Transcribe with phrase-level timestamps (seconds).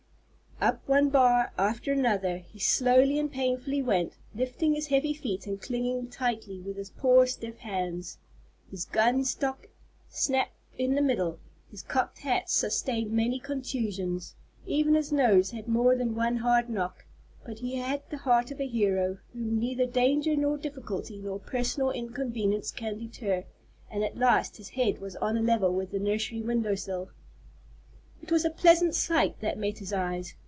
[0.63, 5.59] Up one bar after another he slowly and painfully went, lifting his heavy feet and
[5.59, 8.19] clinging tightly with his poor, stiff hands.
[8.69, 9.69] His gun stock
[10.07, 11.39] snapped in the middle,
[11.71, 14.35] his cocked hat sustained many contusions,
[14.67, 17.07] even his nose had more than one hard knock.
[17.43, 21.89] But he had the heart of a hero, whom neither danger, nor difficulty, nor personal
[21.89, 23.45] inconvenience can deter,
[23.89, 27.09] and at last his head was on a level with the nursery window sill.
[28.21, 30.35] It was a pleasant sight that met his eyes.